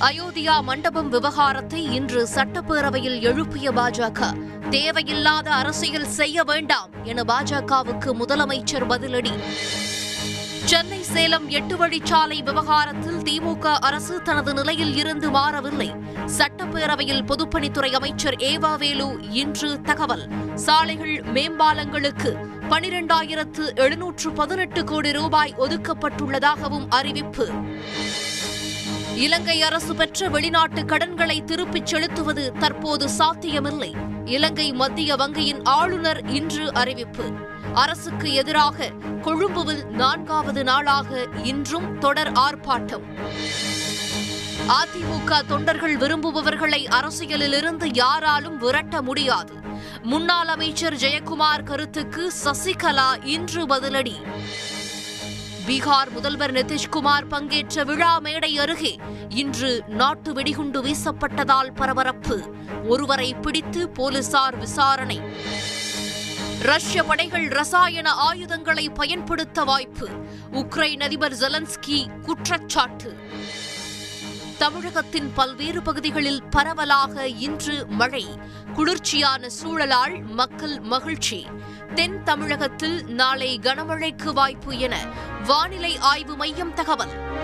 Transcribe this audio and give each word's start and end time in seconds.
அயோத்தியா 0.00 0.62
மண்டபம் 0.62 1.08
விவகாரத்தை 1.08 1.84
இன்று 1.84 2.28
சட்டப்பேரவையில் 2.34 3.20
எழுப்பிய 3.20 3.70
பாஜக. 3.70 4.30
தேவையில்லாத 4.70 5.54
அரசியல் 5.54 6.06
செய்ய 6.06 6.44
வேண்டாம் 6.44 6.90
என 7.04 7.22
பாஜகவுக்கு 7.22 8.12
முதலமைச்சர் 8.12 8.86
பதிலடி. 8.88 9.32
சென்னை 10.64 11.02
சேலம் 11.02 11.48
எட்டு 11.48 11.76
வழிச்சாலை 11.76 12.44
விவகாரத்தில் 12.44 13.16
திமுக 13.16 13.64
அரசு 13.64 14.22
தனது 14.22 14.54
நிலையில் 14.54 14.96
இருந்து 14.96 15.30
மாறவில்லை. 15.30 15.94
சட்டப்பேரவையில் 16.38 17.24
பொதுப்பணித்துறை 17.24 17.90
அமைச்சர் 17.92 18.34
ஏவாவேலு 18.34 19.28
இன்று 19.30 19.80
தகவல். 19.80 20.28
சாலைகள் 20.54 21.22
மேம்பாலங்களுக்கு 21.34 22.34
பனிரெண்டாயிரத்து 22.70 23.74
எழுநூற்று 23.74 24.32
பதினெட்டு 24.32 24.84
கோடி 24.84 25.12
ரூபாய் 25.12 25.54
ஒதுக்கப்பட்டுள்ளதாகவும் 25.58 26.86
அறிவிப்பு. 26.88 27.48
இலங்கை 29.18 29.62
அரசு 29.62 29.94
பெற்ற 29.94 30.28
வெளிநாட்டு 30.28 30.84
கடன்களை 30.84 31.42
திருப்பிச் 31.44 31.86
செலுத்துவது 31.86 32.52
தற்போது 32.52 33.08
சாத்தியமில்லை. 33.08 33.94
இலங்கை 34.24 34.72
மத்திய 34.72 35.14
வங்கியின் 35.14 35.60
ஆளுநர் 35.64 36.26
இன்று 36.26 36.74
அறிவிப்பு. 36.74 37.24
அரசுக்கு 37.74 38.32
எதிராக 38.32 38.90
கொழும்புவில் 39.22 39.84
நான்காவது 39.84 40.64
நாளாக 40.64 41.26
இன்றும் 41.42 41.98
தொடர் 41.98 42.32
ஆர்ப்பாட்டம். 42.32 43.02
அதிமுக 44.68 45.46
தொண்டர்கள் 45.46 45.96
விரும்புபவர்களை 45.96 46.88
அரசியலிலிருந்து 46.88 47.88
யாராலும் 47.92 48.56
விரட்ட 48.56 49.02
முடியாது. 49.02 49.52
முன்னாள் 50.02 50.46
அமைச்சர் 50.46 50.94
ஜெயக்குமார் 50.94 51.62
கருத்துக்கு 51.62 52.32
சசிகலா 52.44 53.24
இன்று 53.24 53.66
பதிலடி. 53.66 54.14
பீகார் 55.68 56.10
முதல்வர் 56.10 56.52
நிதிஷ்குமார் 56.52 57.28
பங்கேற்ற 57.28 57.84
விழா 57.84 58.18
மேடை 58.18 58.58
அருகே 58.58 58.96
இன்று 59.28 59.82
நாட்டு 59.86 60.32
வெடிகுண்டு 60.32 60.82
வீசப்பட்டதால் 60.82 61.74
பரபரப்பு. 61.74 62.54
ஒருவரை 62.84 63.34
பிடித்து 63.34 63.88
போலீசார் 63.88 64.56
விசாரணை. 64.56 65.20
ரஷ்ய 66.62 67.02
படைகள் 67.02 67.48
ரசாயன 67.48 68.10
ஆயுதங்களை 68.10 68.90
பயன்படுத்த 68.90 69.64
வாய்ப்பு. 69.64 70.08
உக்ரைன் 70.52 71.02
அதிபர் 71.02 71.32
ஜெலன்ஸ்கி 71.32 72.20
குற்றச்சாட்டு. 72.20 73.16
தமிழகத்தின் 74.58 75.32
பல்வேறு 75.34 75.82
பகுதிகளில் 75.82 76.42
பரவலாக 76.42 77.28
இன்று 77.28 77.86
மழை. 77.86 78.26
குளிர்ச்சியான 78.74 79.48
சூழலால் 79.62 80.22
மக்கள் 80.22 80.80
மகிழ்ச்சி. 80.80 81.46
தென் 81.94 82.22
தமிழகத்தில் 82.22 83.04
நாளை 83.04 83.58
கனமழைக்கு 83.62 84.32
வாய்ப்பு 84.32 84.78
என 84.78 85.04
வானிலை 85.44 85.98
ஆய்வு 85.98 86.36
மையம் 86.36 86.74
தகவல். 86.74 87.36